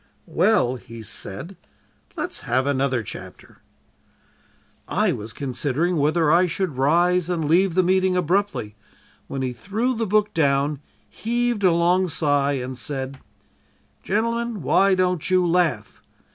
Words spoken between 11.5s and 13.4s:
a long sigh, and said: